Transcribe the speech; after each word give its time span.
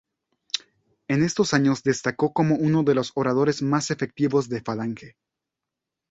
En 1.07 1.21
estos 1.21 1.53
años 1.53 1.83
destacó 1.83 2.33
como 2.33 2.55
uno 2.55 2.81
de 2.81 2.95
los 2.95 3.11
oradores 3.13 3.61
más 3.61 3.91
efectivos 3.91 4.49
de 4.49 4.59
Falange. 4.61 5.15